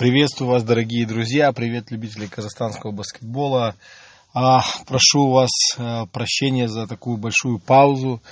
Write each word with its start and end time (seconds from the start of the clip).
Приветствую 0.00 0.52
вас, 0.52 0.62
дорогие 0.62 1.04
друзья, 1.04 1.52
привет 1.52 1.90
любители 1.90 2.24
казахстанского 2.24 2.90
баскетбола. 2.90 3.74
А, 4.32 4.62
прошу 4.86 5.28
вас 5.28 5.50
а, 5.76 6.06
прощения 6.06 6.68
за 6.68 6.86
такую 6.86 7.18
большую 7.18 7.58
паузу 7.58 8.22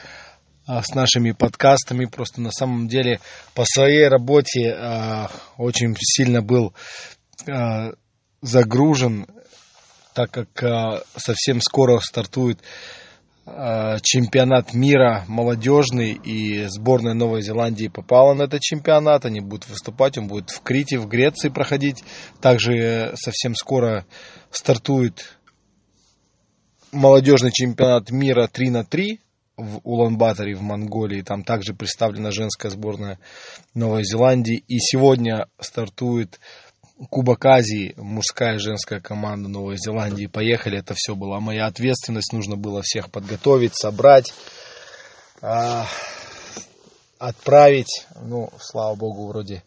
а, 0.66 0.82
с 0.82 0.94
нашими 0.94 1.32
подкастами. 1.32 2.06
Просто 2.06 2.40
на 2.40 2.52
самом 2.52 2.88
деле 2.88 3.20
по 3.52 3.66
своей 3.66 4.08
работе 4.08 4.72
а, 4.72 5.30
очень 5.58 5.94
сильно 6.00 6.40
был 6.40 6.72
загружен, 8.40 9.26
так 10.14 10.30
как 10.30 11.04
совсем 11.18 11.60
скоро 11.60 12.00
стартует 12.00 12.60
Э, 12.60 12.64
чемпионат 14.02 14.74
мира 14.74 15.24
молодежный, 15.28 16.12
и 16.12 16.64
сборная 16.66 17.14
Новой 17.14 17.42
Зеландии 17.42 17.88
попала 17.88 18.34
на 18.34 18.42
этот 18.42 18.60
чемпионат. 18.60 19.24
Они 19.24 19.40
будут 19.40 19.68
выступать, 19.68 20.18
он 20.18 20.28
будет 20.28 20.50
в 20.50 20.60
Крите, 20.62 20.98
в 20.98 21.08
Греции 21.08 21.48
проходить. 21.48 22.04
Также 22.40 23.12
совсем 23.14 23.54
скоро 23.54 24.06
стартует 24.50 25.38
молодежный 26.92 27.52
чемпионат 27.52 28.10
мира 28.10 28.46
3 28.46 28.70
на 28.70 28.84
3 28.84 29.20
в 29.56 29.80
Улан-Баторе 29.82 30.54
в 30.54 30.62
Монголии. 30.62 31.22
Там 31.22 31.42
также 31.42 31.74
представлена 31.74 32.30
женская 32.30 32.70
сборная 32.70 33.18
Новой 33.74 34.04
Зеландии. 34.04 34.62
И 34.68 34.78
сегодня 34.78 35.48
стартует 35.58 36.38
Кубок 37.06 37.44
Азии, 37.46 37.94
мужская 37.96 38.56
и 38.56 38.58
женская 38.58 39.00
команда 39.00 39.48
Новой 39.48 39.76
Зеландии 39.76 40.26
поехали. 40.26 40.80
Это 40.80 40.94
все 40.96 41.14
была 41.14 41.38
моя 41.38 41.66
ответственность. 41.66 42.32
Нужно 42.32 42.56
было 42.56 42.82
всех 42.82 43.12
подготовить, 43.12 43.76
собрать, 43.76 44.34
а, 45.40 45.86
отправить. 47.20 48.04
Ну, 48.20 48.50
слава 48.60 48.96
богу, 48.96 49.28
вроде 49.28 49.62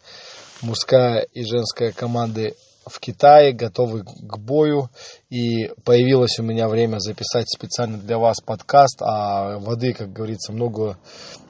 мужская 0.60 1.22
и 1.32 1.42
женская 1.44 1.92
команды 1.92 2.54
в 2.84 3.00
Китае, 3.00 3.54
готовы 3.54 4.04
к 4.04 4.36
бою. 4.36 4.90
И 5.30 5.68
появилось 5.84 6.38
у 6.38 6.42
меня 6.42 6.68
время 6.68 6.98
записать 6.98 7.48
специально 7.48 7.96
для 7.96 8.18
вас 8.18 8.42
подкаст. 8.44 9.00
А 9.00 9.58
воды, 9.58 9.94
как 9.94 10.12
говорится, 10.12 10.52
много 10.52 10.98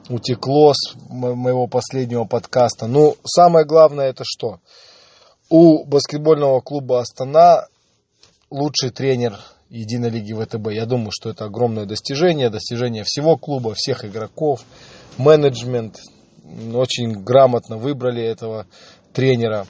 утекло 0.07 0.73
с 0.73 0.95
моего 1.09 1.67
последнего 1.67 2.23
подкаста. 2.23 2.87
Ну, 2.87 3.17
самое 3.25 3.65
главное 3.65 4.07
это 4.07 4.23
что? 4.25 4.61
У 5.55 5.85
баскетбольного 5.85 6.61
клуба 6.61 7.01
Астана 7.01 7.67
лучший 8.49 8.89
тренер 8.89 9.37
единой 9.69 10.09
лиги 10.09 10.33
ВТБ. 10.33 10.71
Я 10.71 10.87
думаю, 10.87 11.11
что 11.11 11.29
это 11.29 11.45
огромное 11.45 11.85
достижение, 11.85 12.49
достижение 12.49 13.03
всего 13.03 13.37
клуба, 13.37 13.75
всех 13.75 14.03
игроков, 14.03 14.65
менеджмент. 15.19 15.99
Очень 16.73 17.23
грамотно 17.23 17.77
выбрали 17.77 18.23
этого 18.23 18.65
тренера 19.13 19.67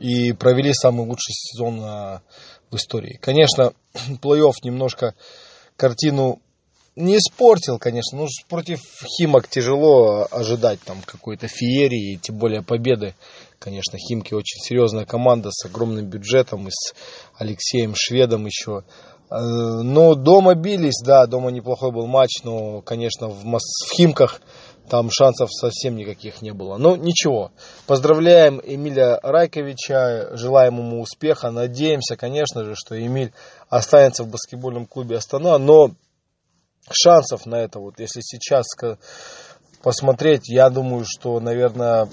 и 0.00 0.32
провели 0.32 0.72
самый 0.72 1.06
лучший 1.06 1.34
сезон 1.34 1.80
в 1.80 2.22
истории. 2.72 3.18
Конечно, 3.20 3.74
плей-офф 4.22 4.54
немножко 4.62 5.14
картину 5.76 6.40
не 6.96 7.18
испортил, 7.18 7.78
конечно. 7.78 8.18
Ну, 8.18 8.26
против 8.48 8.80
Химок 9.18 9.46
тяжело 9.46 10.26
ожидать 10.30 10.80
там 10.80 11.02
какой-то 11.04 11.48
феерии, 11.48 12.16
тем 12.16 12.38
более 12.38 12.62
победы 12.62 13.14
Конечно, 13.58 13.98
Химки 13.98 14.34
очень 14.34 14.60
серьезная 14.60 15.04
команда 15.04 15.50
с 15.50 15.64
огромным 15.64 16.06
бюджетом 16.06 16.68
и 16.68 16.70
с 16.70 16.94
Алексеем 17.36 17.94
Шведом 17.96 18.46
еще. 18.46 18.84
Э, 19.30 19.36
но 19.36 20.14
дома 20.14 20.54
бились, 20.54 21.02
да, 21.04 21.26
дома 21.26 21.50
неплохой 21.50 21.90
был 21.90 22.06
матч, 22.06 22.42
но, 22.44 22.80
конечно, 22.82 23.28
в, 23.28 23.44
Мос... 23.44 23.62
в 23.88 23.94
Химках 23.94 24.40
там 24.88 25.10
шансов 25.10 25.50
совсем 25.52 25.96
никаких 25.96 26.40
не 26.40 26.52
было. 26.52 26.78
Но 26.78 26.96
ничего. 26.96 27.50
Поздравляем 27.86 28.60
Эмиля 28.64 29.20
Райковича, 29.22 30.36
желаем 30.36 30.78
ему 30.78 31.00
успеха. 31.00 31.50
Надеемся, 31.50 32.16
конечно 32.16 32.64
же, 32.64 32.74
что 32.74 32.98
Эмиль 32.98 33.32
останется 33.68 34.24
в 34.24 34.28
баскетбольном 34.28 34.86
клубе 34.86 35.16
Астана. 35.16 35.58
Но 35.58 35.90
шансов 36.90 37.44
на 37.44 37.56
это, 37.56 37.80
вот 37.80 38.00
если 38.00 38.20
сейчас 38.22 38.66
посмотреть, 39.82 40.48
я 40.48 40.70
думаю, 40.70 41.04
что, 41.06 41.38
наверное, 41.38 42.08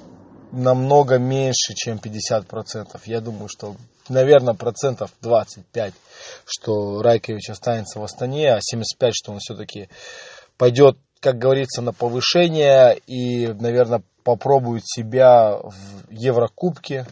намного 0.55 1.17
меньше, 1.17 1.73
чем 1.75 1.97
50%. 1.97 2.99
Я 3.05 3.21
думаю, 3.21 3.47
что, 3.49 3.75
наверное, 4.09 4.53
процентов 4.53 5.11
25, 5.21 5.93
что 6.45 7.01
Райкович 7.01 7.49
останется 7.49 7.99
в 7.99 8.03
Астане, 8.03 8.53
а 8.53 8.59
75, 8.61 9.13
что 9.13 9.31
он 9.33 9.39
все-таки 9.39 9.89
пойдет, 10.57 10.97
как 11.19 11.37
говорится, 11.37 11.81
на 11.81 11.91
повышение 11.91 12.97
и, 13.05 13.47
наверное, 13.47 14.01
попробует 14.23 14.83
себя 14.85 15.57
в 15.57 16.09
Еврокубке, 16.09 17.05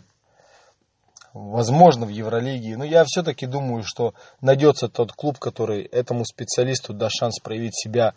возможно, 1.34 2.06
в 2.06 2.10
Евролиге. 2.10 2.78
Но 2.78 2.86
я 2.86 3.04
все-таки 3.06 3.46
думаю, 3.46 3.84
что 3.86 4.14
найдется 4.42 4.88
тот 4.88 5.12
клуб, 5.12 5.40
который 5.40 5.84
этому 5.84 6.26
специалисту 6.26 6.94
даст 6.94 7.16
шанс 7.20 7.40
проявить 7.40 7.76
себя 7.76 8.14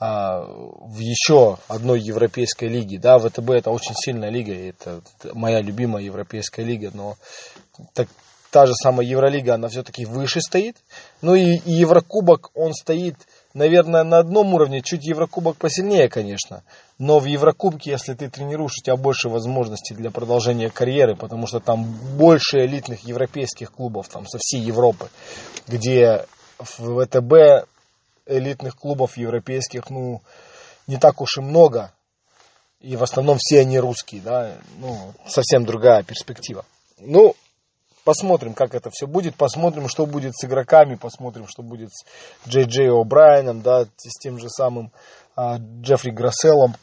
в 0.00 0.98
еще 0.98 1.58
одной 1.68 2.00
европейской 2.00 2.66
лиге. 2.66 2.98
Да, 2.98 3.18
ВТБ 3.18 3.50
это 3.50 3.70
очень 3.70 3.94
сильная 3.94 4.30
лига, 4.30 4.54
это 4.54 5.02
моя 5.34 5.60
любимая 5.60 6.02
европейская 6.02 6.64
лига, 6.64 6.90
но 6.94 7.16
так, 7.92 8.08
та 8.50 8.66
же 8.66 8.72
самая 8.74 9.06
Евролига, 9.06 9.54
она 9.54 9.68
все-таки 9.68 10.04
выше 10.04 10.40
стоит. 10.40 10.76
Ну 11.22 11.34
и, 11.34 11.56
и 11.56 11.72
Еврокубок, 11.72 12.50
он 12.54 12.72
стоит, 12.72 13.16
наверное, 13.54 14.04
на 14.04 14.18
одном 14.18 14.54
уровне, 14.54 14.82
чуть 14.82 15.04
Еврокубок 15.04 15.56
посильнее, 15.56 16.08
конечно. 16.08 16.62
Но 16.98 17.18
в 17.18 17.24
Еврокубке, 17.24 17.92
если 17.92 18.14
ты 18.14 18.28
тренируешь, 18.28 18.74
у 18.80 18.84
тебя 18.84 18.96
больше 18.96 19.28
возможностей 19.28 19.94
для 19.94 20.10
продолжения 20.10 20.70
карьеры, 20.70 21.16
потому 21.16 21.46
что 21.46 21.60
там 21.60 21.84
больше 22.16 22.64
элитных 22.64 23.04
европейских 23.04 23.72
клубов, 23.72 24.08
там 24.08 24.26
со 24.26 24.38
всей 24.38 24.60
Европы, 24.60 25.08
где 25.66 26.26
в 26.58 27.04
ВТБ 27.04 27.68
элитных 28.30 28.76
клубов 28.76 29.16
европейских, 29.16 29.90
ну, 29.90 30.22
не 30.86 30.96
так 30.96 31.20
уж 31.20 31.38
и 31.38 31.40
много. 31.40 31.92
И 32.80 32.96
в 32.96 33.02
основном 33.02 33.36
все 33.38 33.60
они 33.60 33.78
русские, 33.78 34.22
да, 34.22 34.56
ну, 34.78 35.12
совсем 35.26 35.66
другая 35.66 36.02
перспектива. 36.02 36.64
Ну, 36.98 37.34
посмотрим, 38.04 38.54
как 38.54 38.74
это 38.74 38.90
все 38.90 39.06
будет, 39.06 39.34
посмотрим, 39.36 39.88
что 39.88 40.06
будет 40.06 40.34
с 40.34 40.44
игроками, 40.44 40.94
посмотрим, 40.94 41.46
что 41.46 41.62
будет 41.62 41.90
с 41.92 42.48
Джей 42.48 42.64
Джей 42.64 42.88
О'Брайеном, 42.88 43.60
да, 43.62 43.84
с 43.84 44.18
тем 44.18 44.38
же 44.38 44.48
самым 44.48 44.92
а, 45.36 45.58
Джеффри 45.58 46.10
Грасселом, 46.10 46.74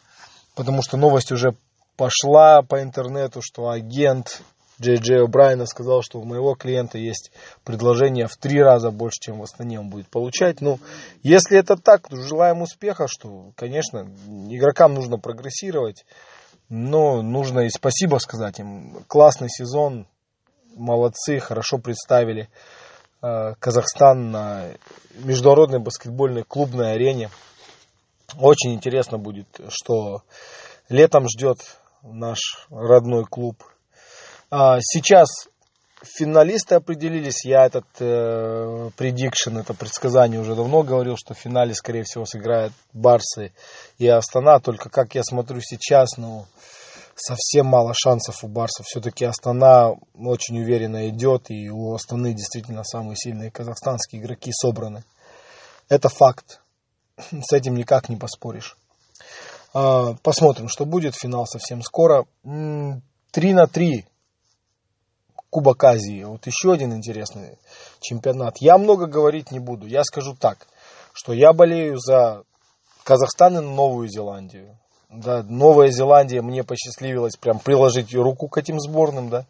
потому 0.56 0.84
что 0.84 0.98
новость 0.98 1.32
уже 1.32 1.56
пошла 1.96 2.62
по 2.62 2.82
интернету, 2.84 3.42
что 3.42 3.70
агент 3.70 4.42
Джей 4.80 4.98
Джей 4.98 5.24
О'Брайена 5.24 5.66
сказал, 5.66 6.04
что 6.04 6.20
у 6.20 6.24
моего 6.24 6.54
клиента 6.54 6.98
есть 7.00 7.32
предложение 7.64 8.28
в 8.28 8.38
три 8.38 8.62
раза 8.62 8.92
больше, 8.92 9.18
чем 9.20 9.40
в 9.40 9.44
Астане 9.44 9.80
он 9.80 9.90
будет 9.90 10.08
получать. 10.08 10.62
Ну, 10.62 10.80
если 11.24 11.58
это 11.58 11.78
так, 11.78 12.08
то 12.08 12.16
желаем 12.16 12.62
успеха, 12.62 13.08
что, 13.08 13.52
конечно, 13.56 14.08
игрокам 14.50 14.94
нужно 14.94 15.18
прогрессировать, 15.18 16.06
но 16.70 17.24
нужно 17.24 17.62
и 17.62 17.70
спасибо 17.70 18.18
сказать 18.18 18.60
им. 18.60 19.04
Классный 19.08 19.50
сезон, 19.50 20.08
молодцы, 20.76 21.40
хорошо 21.40 21.80
представили 21.80 22.48
э, 23.24 23.56
Казахстан 23.58 24.30
на 24.30 24.66
международной 25.16 25.80
баскетбольной 25.80 26.44
клубной 26.44 26.94
арене. 26.94 27.32
Очень 28.40 28.76
интересно 28.76 29.18
будет, 29.18 29.48
что 29.70 30.22
летом 30.88 31.26
ждет 31.28 31.58
наш 32.04 32.68
родной 32.70 33.26
клуб– 33.26 33.64
сейчас 34.50 35.28
финалисты 36.04 36.76
определились. 36.76 37.46
Я 37.46 37.66
этот 37.66 37.86
э, 38.00 38.90
prediction, 38.98 39.60
это 39.60 39.74
предсказание 39.74 40.40
уже 40.40 40.56
давно 40.56 40.84
говорил, 40.84 41.16
что 41.18 41.34
в 41.34 41.38
финале, 41.38 41.74
скорее 41.74 42.04
всего, 42.04 42.26
сыграют 42.26 42.74
Барсы 42.94 43.52
и 43.98 44.08
Астана. 44.08 44.60
Только 44.60 44.90
как 44.90 45.16
я 45.16 45.24
смотрю 45.24 45.60
сейчас, 45.62 46.18
ну, 46.18 46.46
совсем 47.16 47.66
мало 47.68 47.94
шансов 47.94 48.44
у 48.44 48.48
Барсов. 48.48 48.86
Все-таки 48.86 49.26
Астана 49.26 49.92
очень 50.16 50.60
уверенно 50.60 51.10
идет, 51.10 51.50
и 51.50 51.70
у 51.70 51.94
Астаны 51.94 52.34
действительно 52.34 52.84
самые 52.84 53.16
сильные 53.16 53.52
казахстанские 53.52 54.22
игроки 54.22 54.52
собраны. 54.54 55.04
Это 55.90 56.10
факт. 56.10 56.62
С 57.32 57.52
этим 57.54 57.76
никак 57.76 58.10
не 58.10 58.16
поспоришь. 58.16 58.78
А, 59.74 60.14
посмотрим, 60.22 60.70
что 60.70 60.86
будет. 60.86 61.16
Финал 61.16 61.46
совсем 61.48 61.82
скоро. 61.82 62.26
3 62.44 63.54
на 63.54 63.68
3 63.68 64.06
Кубок 65.50 65.84
Азии. 65.84 66.24
Вот 66.24 66.46
еще 66.46 66.74
один 66.74 66.94
интересный 66.94 67.58
чемпионат. 68.02 68.58
Я 68.60 68.78
много 68.78 69.08
говорить 69.08 69.52
не 69.52 69.60
буду. 69.60 69.88
Я 69.88 70.04
скажу 70.04 70.36
так, 70.36 70.68
что 71.14 71.34
я 71.34 71.54
болею 71.54 71.98
за 71.98 72.44
Казахстан 73.04 73.58
и 73.58 73.62
Новую 73.62 74.10
Зеландию. 74.10 74.78
Да, 75.10 75.42
Новая 75.44 75.90
Зеландия 75.90 76.42
мне 76.42 76.64
посчастливилось 76.64 77.38
прям 77.38 77.60
приложить 77.60 78.14
руку 78.14 78.50
к 78.50 78.58
этим 78.58 78.80
сборным, 78.80 79.30
да. 79.30 79.46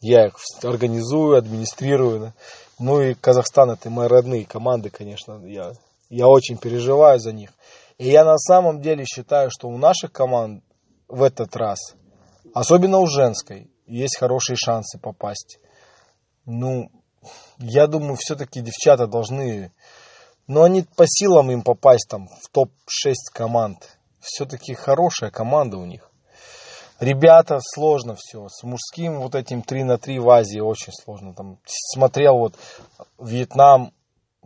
Я 0.00 0.26
их 0.26 0.36
организую, 0.62 1.36
администрирую, 1.36 2.20
да. 2.20 2.34
Ну 2.80 3.00
и 3.00 3.14
Казахстан 3.14 3.70
это 3.70 3.90
мои 3.90 4.08
родные 4.08 4.44
команды, 4.44 4.90
конечно. 4.90 5.40
Я, 5.44 5.72
я 6.10 6.26
очень 6.26 6.56
переживаю 6.56 7.20
за 7.20 7.32
них. 7.32 7.50
И 7.98 8.08
я 8.08 8.24
на 8.24 8.38
самом 8.38 8.80
деле 8.80 9.04
считаю, 9.04 9.50
что 9.50 9.68
у 9.68 9.76
наших 9.76 10.12
команд 10.12 10.62
в 11.08 11.22
этот 11.22 11.56
раз, 11.56 11.78
особенно 12.54 12.98
у 12.98 13.06
женской, 13.06 13.70
есть 13.88 14.18
хорошие 14.18 14.56
шансы 14.56 14.98
попасть. 14.98 15.58
Ну, 16.44 16.90
я 17.58 17.86
думаю, 17.86 18.16
все-таки 18.16 18.60
девчата 18.60 19.06
должны... 19.06 19.72
Но 20.46 20.62
они 20.62 20.82
по 20.82 21.04
силам 21.06 21.50
им 21.50 21.62
попасть 21.62 22.08
там 22.08 22.28
в 22.28 22.48
топ-6 22.50 23.14
команд. 23.34 23.98
Все-таки 24.20 24.74
хорошая 24.74 25.30
команда 25.30 25.76
у 25.76 25.84
них. 25.84 26.10
Ребята, 27.00 27.60
сложно 27.60 28.16
все. 28.18 28.48
С 28.48 28.62
мужским 28.62 29.20
вот 29.20 29.34
этим 29.34 29.62
3 29.62 29.84
на 29.84 29.98
3 29.98 30.18
в 30.18 30.30
Азии 30.30 30.60
очень 30.60 30.92
сложно. 30.92 31.34
Там 31.34 31.58
смотрел 31.66 32.38
вот 32.38 32.54
Вьетнам, 33.18 33.92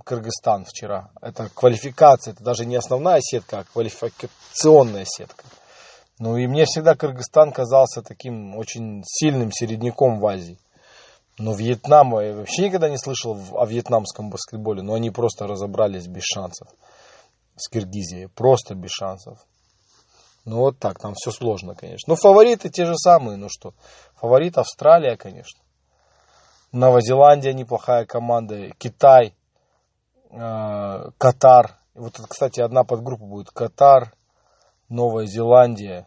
Кыргызстан 0.05 0.65
вчера. 0.65 1.11
Это 1.21 1.49
квалификация, 1.49 2.33
это 2.33 2.43
даже 2.43 2.67
не 2.67 2.77
основная 2.77 3.21
сетка, 3.21 3.61
а 3.61 3.65
квалификационная 3.65 5.05
сетка. 5.07 5.45
Ну 6.23 6.37
и 6.37 6.47
мне 6.47 6.67
всегда 6.67 6.95
Кыргызстан 6.95 7.51
казался 7.51 8.01
таким 8.01 8.55
очень 8.55 9.03
сильным 9.05 9.51
середняком 9.51 10.21
в 10.21 10.27
Азии. 10.27 10.57
Но 11.37 11.53
Вьетнам, 11.53 12.17
я 12.21 12.33
вообще 12.37 12.67
никогда 12.67 12.89
не 12.89 12.97
слышал 12.97 13.37
о 13.55 13.67
вьетнамском 13.67 14.31
баскетболе, 14.31 14.83
но 14.83 14.95
они 14.95 15.11
просто 15.11 15.49
разобрались 15.49 16.07
без 16.07 16.23
шансов 16.23 16.69
с 17.57 17.69
Киргизией. 17.69 18.29
Просто 18.29 18.77
без 18.77 18.91
шансов. 18.93 19.45
Ну 20.45 20.59
вот 20.59 20.79
так, 20.79 21.01
там 21.01 21.15
все 21.15 21.33
сложно, 21.33 21.75
конечно. 21.75 22.13
Ну 22.13 22.15
фавориты 22.15 22.69
те 22.71 22.85
же 22.85 22.97
самые, 22.97 23.37
ну 23.37 23.49
что. 23.51 23.75
Фаворит 24.21 24.59
Австралия, 24.59 25.17
конечно. 25.17 25.61
Новозеландия 26.71 27.53
неплохая 27.53 28.07
команда. 28.07 28.71
Китай, 28.79 29.35
э, 30.31 31.11
Катар. 31.19 31.81
Вот, 31.95 32.17
кстати, 32.29 32.61
одна 32.61 32.85
подгруппа 32.85 33.25
будет 33.25 33.51
Катар, 33.51 34.15
Новая 34.89 35.27
Зеландия 35.27 36.07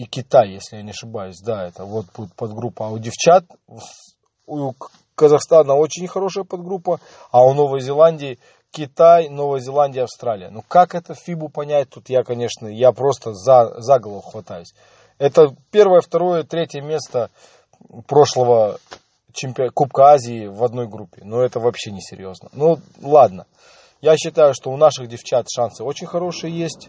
и 0.00 0.06
Китай, 0.06 0.52
если 0.52 0.76
я 0.76 0.82
не 0.82 0.92
ошибаюсь. 0.92 1.38
Да, 1.44 1.66
это 1.68 1.84
вот 1.84 2.06
будет 2.16 2.32
подгруппа. 2.32 2.86
А 2.86 2.88
у 2.88 2.98
девчат, 2.98 3.44
у 4.46 4.72
Казахстана 5.14 5.74
очень 5.74 6.06
хорошая 6.06 6.44
подгруппа, 6.44 7.00
а 7.30 7.44
у 7.44 7.52
Новой 7.52 7.82
Зеландии 7.82 8.38
Китай, 8.70 9.28
Новая 9.28 9.60
Зеландия, 9.60 10.04
Австралия. 10.04 10.48
Ну 10.48 10.64
как 10.66 10.94
это 10.94 11.12
Фибу 11.14 11.50
понять, 11.50 11.90
тут 11.90 12.08
я, 12.08 12.22
конечно, 12.22 12.66
я 12.66 12.92
просто 12.92 13.34
за, 13.34 13.78
за 13.82 13.98
голову 13.98 14.22
хватаюсь. 14.22 14.72
Это 15.18 15.54
первое, 15.70 16.00
второе, 16.00 16.44
третье 16.44 16.80
место 16.80 17.28
прошлого 18.06 18.78
чемпион... 19.34 19.68
Кубка 19.68 20.12
Азии 20.12 20.46
в 20.46 20.64
одной 20.64 20.88
группе. 20.88 21.20
Но 21.24 21.42
это 21.42 21.60
вообще 21.60 21.90
не 21.90 22.00
серьезно. 22.00 22.48
Ну 22.54 22.78
ладно. 23.02 23.44
Я 24.00 24.16
считаю, 24.16 24.54
что 24.54 24.70
у 24.70 24.78
наших 24.78 25.08
девчат 25.08 25.44
шансы 25.54 25.84
очень 25.84 26.06
хорошие 26.06 26.58
есть. 26.58 26.88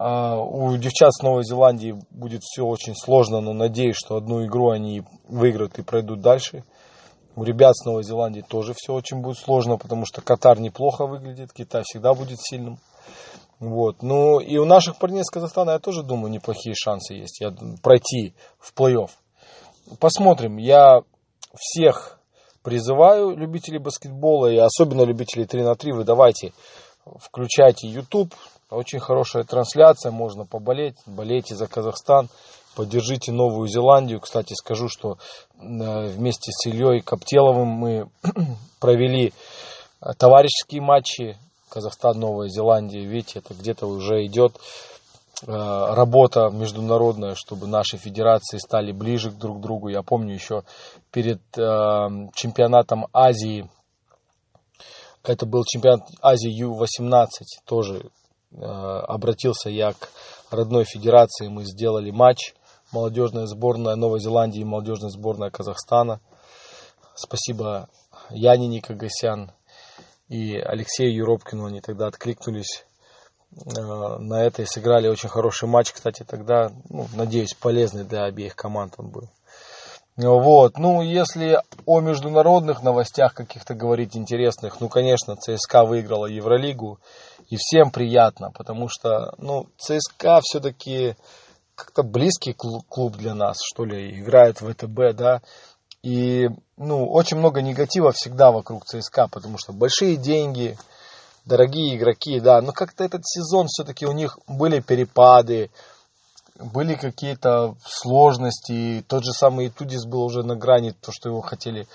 А, 0.00 0.38
у 0.38 0.76
девчат 0.76 1.12
с 1.12 1.22
Новой 1.24 1.42
Зеландии 1.42 1.98
будет 2.10 2.42
все 2.44 2.64
очень 2.64 2.94
сложно, 2.94 3.40
но 3.40 3.52
надеюсь, 3.52 3.96
что 3.96 4.16
одну 4.16 4.46
игру 4.46 4.70
они 4.70 5.02
выиграют 5.26 5.76
и 5.80 5.82
пройдут 5.82 6.20
дальше. 6.20 6.62
У 7.34 7.42
ребят 7.42 7.76
с 7.76 7.84
Новой 7.84 8.04
Зеландии 8.04 8.44
тоже 8.48 8.74
все 8.76 8.94
очень 8.94 9.20
будет 9.20 9.38
сложно, 9.38 9.76
потому 9.76 10.06
что 10.06 10.22
Катар 10.22 10.60
неплохо 10.60 11.04
выглядит, 11.04 11.52
Китай 11.52 11.82
всегда 11.84 12.14
будет 12.14 12.38
сильным. 12.40 12.78
Вот. 13.58 14.04
Ну 14.04 14.38
и 14.38 14.56
у 14.58 14.64
наших 14.64 14.98
парней 14.98 15.24
с 15.24 15.30
Казахстана, 15.30 15.72
я 15.72 15.78
тоже 15.80 16.04
думаю, 16.04 16.30
неплохие 16.30 16.76
шансы 16.76 17.14
есть 17.14 17.40
я, 17.40 17.52
пройти 17.82 18.34
в 18.60 18.72
плей-офф. 18.78 19.10
Посмотрим. 19.98 20.58
Я 20.58 21.00
всех 21.56 22.20
призываю, 22.62 23.36
любителей 23.36 23.80
баскетбола 23.80 24.46
и 24.46 24.58
особенно 24.58 25.02
любителей 25.02 25.44
3 25.44 25.64
на 25.64 25.74
3, 25.74 25.90
вы 25.90 26.04
давайте 26.04 26.52
включайте 27.20 27.88
YouTube. 27.88 28.32
Очень 28.70 29.00
хорошая 29.00 29.44
трансляция, 29.44 30.12
можно 30.12 30.44
поболеть. 30.44 30.96
Болейте 31.06 31.54
за 31.54 31.66
Казахстан. 31.66 32.28
Поддержите 32.76 33.32
Новую 33.32 33.66
Зеландию. 33.66 34.20
Кстати, 34.20 34.52
скажу, 34.52 34.88
что 34.90 35.12
э, 35.12 36.08
вместе 36.08 36.52
с 36.52 36.66
Ильей 36.66 37.00
Коптеловым 37.00 37.68
мы 37.68 38.10
провели 38.78 39.32
э, 40.02 40.12
товарищеские 40.18 40.82
матчи. 40.82 41.38
Казахстан, 41.70 42.18
Новая 42.18 42.48
Зеландия. 42.48 43.04
Видите, 43.06 43.38
это 43.38 43.54
где-то 43.54 43.86
уже 43.86 44.24
идет 44.26 44.56
э, 45.46 45.46
работа 45.46 46.50
международная, 46.50 47.36
чтобы 47.36 47.66
наши 47.66 47.96
федерации 47.96 48.58
стали 48.58 48.92
ближе 48.92 49.30
друг 49.30 49.58
к 49.58 49.60
другу. 49.62 49.88
Я 49.88 50.02
помню 50.02 50.34
еще 50.34 50.62
перед 51.10 51.40
чемпионатом 52.34 53.06
Азии, 53.14 53.68
это 55.24 55.46
был 55.46 55.64
чемпионат 55.66 56.02
Азии 56.22 56.50
Ю-18, 56.50 57.26
тоже 57.66 58.10
обратился 58.52 59.70
я 59.70 59.92
к 59.92 60.08
родной 60.50 60.84
федерации, 60.84 61.48
мы 61.48 61.64
сделали 61.64 62.10
матч 62.10 62.54
молодежная 62.92 63.46
сборная 63.46 63.96
Новой 63.96 64.20
Зеландии 64.20 64.60
и 64.60 64.64
молодежная 64.64 65.10
сборная 65.10 65.50
Казахстана. 65.50 66.20
Спасибо 67.14 67.88
Яне 68.30 68.68
Никогасян 68.68 69.52
и 70.28 70.56
Алексею 70.56 71.14
Юробкину. 71.14 71.66
Они 71.66 71.80
тогда 71.80 72.06
откликнулись 72.06 72.84
э, 73.52 73.80
на 73.80 74.44
это 74.44 74.62
и 74.62 74.66
сыграли 74.66 75.08
очень 75.08 75.28
хороший 75.28 75.68
матч. 75.68 75.92
Кстати, 75.92 76.24
тогда, 76.24 76.70
ну, 76.88 77.06
надеюсь, 77.14 77.54
полезный 77.54 78.04
для 78.04 78.24
обеих 78.24 78.54
команд 78.54 78.94
он 78.98 79.10
был. 79.10 79.28
Вот. 80.16 80.78
Ну, 80.78 81.00
если 81.00 81.62
о 81.86 82.00
международных 82.00 82.82
новостях 82.82 83.34
каких-то 83.34 83.74
говорить 83.74 84.16
интересных, 84.16 84.80
ну, 84.80 84.88
конечно, 84.88 85.36
ЦСКА 85.36 85.84
выиграла 85.84 86.26
Евролигу, 86.26 86.98
и 87.48 87.56
всем 87.56 87.90
приятно, 87.90 88.50
потому 88.50 88.88
что, 88.88 89.34
ну, 89.38 89.66
ЦСКА 89.78 90.40
все-таки 90.42 91.16
как-то 91.74 92.02
близкий 92.02 92.52
клуб 92.52 93.16
для 93.16 93.34
нас, 93.34 93.58
что 93.62 93.84
ли, 93.84 94.20
играет 94.20 94.60
в 94.60 94.72
ВТБ, 94.72 95.16
да, 95.16 95.42
и, 96.02 96.48
ну, 96.76 97.08
очень 97.08 97.38
много 97.38 97.62
негатива 97.62 98.12
всегда 98.12 98.50
вокруг 98.50 98.84
ЦСКА, 98.84 99.28
потому 99.28 99.58
что 99.58 99.72
большие 99.72 100.16
деньги, 100.16 100.76
дорогие 101.44 101.96
игроки, 101.96 102.40
да, 102.40 102.60
но 102.60 102.72
как-то 102.72 103.04
этот 103.04 103.22
сезон 103.24 103.66
все-таки 103.68 104.06
у 104.06 104.12
них 104.12 104.38
были 104.46 104.80
перепады, 104.80 105.70
были 106.58 106.94
какие-то 106.94 107.76
сложности, 107.84 109.04
тот 109.08 109.24
же 109.24 109.32
самый 109.32 109.70
Тудис 109.70 110.04
был 110.04 110.22
уже 110.22 110.42
на 110.42 110.56
грани, 110.56 110.90
то, 110.90 111.12
что 111.12 111.28
его 111.28 111.40
хотели 111.40 111.86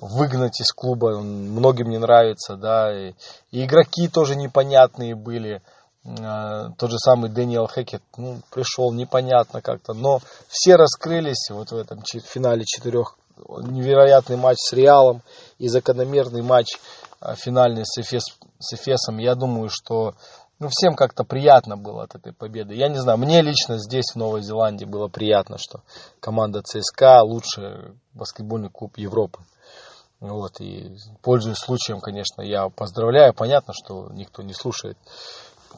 выгнать 0.00 0.60
из 0.60 0.72
клуба, 0.72 1.16
он 1.16 1.50
многим 1.50 1.88
не 1.88 1.98
нравится, 1.98 2.56
да, 2.56 2.94
и, 2.94 3.14
и 3.50 3.64
игроки 3.64 4.08
тоже 4.08 4.36
непонятные 4.36 5.14
были, 5.14 5.62
Э, 6.06 6.70
тот 6.78 6.90
же 6.90 6.98
самый 6.98 7.30
Дэниел 7.30 7.68
Хекет, 7.68 8.02
ну, 8.16 8.40
пришел 8.50 8.92
непонятно 8.92 9.60
как-то, 9.60 9.92
но 9.92 10.20
все 10.48 10.76
раскрылись 10.76 11.50
вот 11.50 11.70
в 11.70 11.76
этом 11.76 12.00
финале 12.04 12.64
четырех. 12.64 13.16
Невероятный 13.36 14.36
матч 14.36 14.56
с 14.58 14.72
Реалом 14.72 15.22
и 15.58 15.68
закономерный 15.68 16.42
матч 16.42 16.68
э, 17.20 17.34
финальный 17.36 17.84
с, 17.84 17.98
Эфес, 17.98 18.24
с 18.58 18.72
Эфесом. 18.74 19.18
Я 19.18 19.34
думаю, 19.34 19.68
что 19.70 20.14
ну, 20.58 20.68
всем 20.70 20.94
как-то 20.94 21.24
приятно 21.24 21.76
было 21.76 22.04
от 22.04 22.14
этой 22.14 22.32
победы. 22.32 22.74
Я 22.74 22.88
не 22.88 22.98
знаю, 22.98 23.18
мне 23.18 23.42
лично 23.42 23.76
здесь, 23.78 24.12
в 24.14 24.16
Новой 24.16 24.42
Зеландии, 24.42 24.86
было 24.86 25.08
приятно, 25.08 25.58
что 25.58 25.82
команда 26.20 26.62
ЦСКА 26.62 27.22
лучший 27.22 27.94
баскетбольный 28.14 28.70
клуб 28.70 28.96
Европы. 28.96 29.40
Вот, 30.28 30.60
и 30.60 30.96
пользуясь 31.22 31.58
случаем, 31.58 32.00
конечно, 32.00 32.42
я 32.42 32.68
поздравляю. 32.68 33.34
Понятно, 33.34 33.74
что 33.74 34.08
никто 34.12 34.42
не 34.42 34.52
слушает 34.52 34.98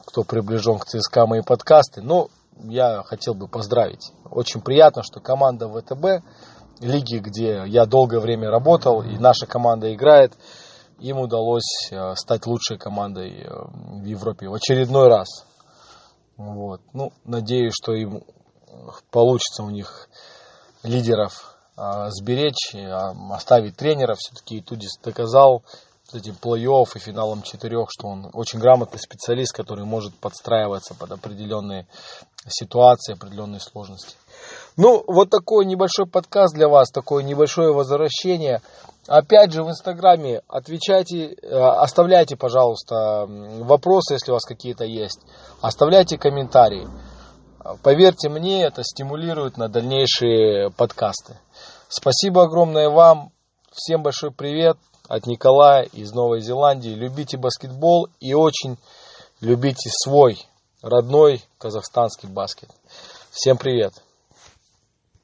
кто 0.05 0.23
приближен 0.23 0.79
к 0.79 0.85
ЦСКА 0.85 1.27
мои 1.27 1.41
подкасты. 1.41 2.01
Но 2.01 2.29
я 2.63 3.03
хотел 3.03 3.35
бы 3.35 3.47
поздравить. 3.47 4.11
Очень 4.29 4.61
приятно, 4.61 5.03
что 5.03 5.19
команда 5.19 5.69
ВТБ, 5.69 6.25
лиги, 6.81 7.17
где 7.17 7.63
я 7.67 7.85
долгое 7.85 8.19
время 8.19 8.49
работал, 8.49 9.01
и 9.01 9.17
наша 9.17 9.45
команда 9.45 9.93
играет, 9.93 10.33
им 10.99 11.19
удалось 11.19 11.89
э, 11.91 12.15
стать 12.15 12.45
лучшей 12.45 12.77
командой 12.77 13.43
э, 13.43 13.49
в 13.49 14.03
Европе 14.03 14.49
в 14.49 14.53
очередной 14.53 15.07
раз. 15.07 15.45
Вот. 16.35 16.81
Ну, 16.93 17.13
надеюсь, 17.23 17.73
что 17.73 17.93
им 17.93 18.23
получится 19.11 19.63
у 19.63 19.69
них 19.69 20.09
лидеров 20.83 21.55
э, 21.55 21.58
сберечь, 22.09 22.75
оставить 23.31 23.75
тренера. 23.75 24.15
Все-таки 24.15 24.61
Тудис 24.61 24.97
доказал, 25.03 25.63
этим 26.15 26.35
плей-офф 26.41 26.87
и 26.95 26.99
финалом 26.99 27.43
четырех, 27.43 27.89
что 27.89 28.07
он 28.07 28.29
очень 28.33 28.59
грамотный 28.59 28.99
специалист, 28.99 29.53
который 29.53 29.85
может 29.85 30.15
подстраиваться 30.15 30.95
под 30.95 31.11
определенные 31.11 31.87
ситуации, 32.47 33.13
определенные 33.13 33.59
сложности. 33.59 34.15
Ну, 34.77 35.03
вот 35.07 35.29
такой 35.29 35.65
небольшой 35.65 36.07
подкаст 36.07 36.55
для 36.55 36.69
вас, 36.69 36.89
такое 36.89 37.23
небольшое 37.23 37.73
возвращение. 37.73 38.61
Опять 39.07 39.51
же, 39.51 39.63
в 39.63 39.69
Инстаграме 39.69 40.41
отвечайте, 40.47 41.33
э, 41.33 41.47
оставляйте, 41.47 42.37
пожалуйста, 42.37 43.25
вопросы, 43.27 44.13
если 44.13 44.31
у 44.31 44.35
вас 44.35 44.45
какие-то 44.45 44.85
есть. 44.85 45.19
Оставляйте 45.61 46.17
комментарии. 46.17 46.87
Поверьте 47.83 48.29
мне, 48.29 48.63
это 48.63 48.83
стимулирует 48.83 49.57
на 49.57 49.67
дальнейшие 49.67 50.71
подкасты. 50.71 51.37
Спасибо 51.89 52.43
огромное 52.43 52.89
вам. 52.89 53.31
Всем 53.71 54.01
большой 54.01 54.31
привет 54.31 54.77
от 55.07 55.25
Николая 55.25 55.83
из 55.83 56.11
Новой 56.13 56.41
Зеландии. 56.41 56.89
Любите 56.89 57.37
баскетбол 57.37 58.07
и 58.19 58.33
очень 58.33 58.77
любите 59.41 59.89
свой 59.91 60.39
родной 60.81 61.43
казахстанский 61.57 62.29
баскет. 62.29 62.69
Всем 63.31 63.57
привет! 63.57 63.93